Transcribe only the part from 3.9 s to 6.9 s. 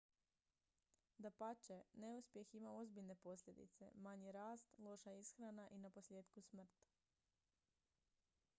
manji rast loša ishrana i naposljetku smrt